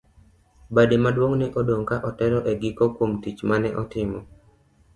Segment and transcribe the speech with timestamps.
[0.75, 4.19] Bade maduong' ne odong' ka otelo e giko kuom tich mane otimo.